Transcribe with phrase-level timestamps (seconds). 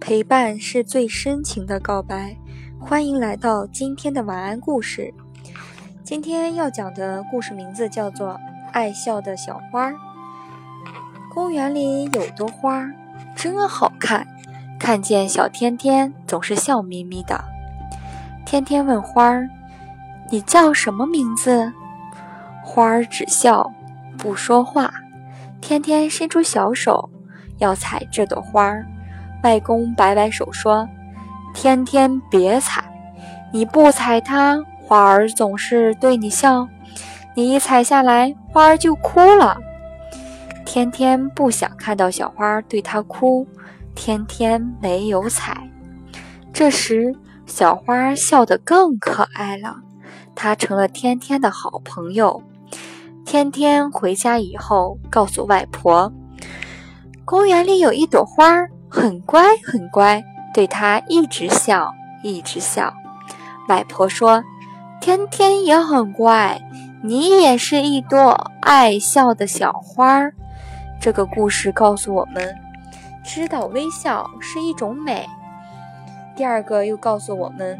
[0.00, 2.36] 陪伴是最深情的告白。
[2.78, 5.12] 欢迎来到今天的晚安故事。
[6.04, 8.28] 今天要讲的故事名字叫做
[8.72, 9.90] 《爱笑的小花》。
[11.34, 12.86] 公园里有朵花，
[13.34, 14.26] 真好看。
[14.78, 17.42] 看见小天天总是笑眯眯的。
[18.44, 19.48] 天天问花儿
[20.30, 21.72] ：“你叫什么名字？”
[22.62, 23.72] 花儿只笑
[24.18, 24.92] 不说话。
[25.60, 27.10] 天天伸出小手
[27.58, 28.86] 要采这朵花儿。
[29.42, 30.88] 外公摆摆手说
[31.54, 32.84] ：“天天别采，
[33.52, 36.68] 你不采它，花儿总是对你笑。
[37.34, 39.58] 你一采下来，花儿就哭了。”
[40.64, 43.46] 天天不想看到小花对他哭，
[43.94, 45.70] 天天没有采。
[46.52, 47.14] 这时，
[47.46, 49.76] 小花笑得更可爱了，
[50.34, 52.42] 它成了天天的好朋友。
[53.24, 56.12] 天天回家以后，告诉外婆
[57.24, 62.94] ：“公园里有一朵花。”很乖，很乖，对他一直笑，一直笑。
[63.68, 64.42] 外婆说
[65.02, 66.58] ：“天天也很乖，
[67.02, 70.22] 你也是一朵爱笑的小花。”
[70.98, 72.56] 这个故事告诉我们，
[73.22, 75.28] 知道微笑是一种美。
[76.34, 77.78] 第二个又告诉我们，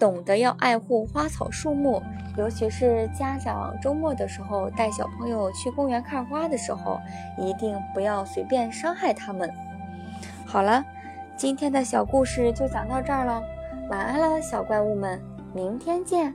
[0.00, 2.02] 懂得要爱护花草树木。
[2.36, 6.98] 尤其是家长周末的时候带小朋友去公园看花的时候，
[7.36, 9.52] 一定不要随便伤害它们。
[10.46, 10.82] 好了，
[11.36, 13.42] 今天的小故事就讲到这儿了，
[13.90, 15.20] 晚安了，小怪物们，
[15.52, 16.34] 明天见。